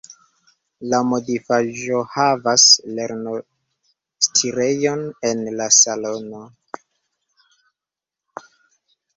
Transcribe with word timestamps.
La 0.93 0.99
modifaĵohavas 1.09 2.65
lernostirejon 2.99 5.05
en 5.33 5.45
la 5.61 5.69
salono. 5.83 6.41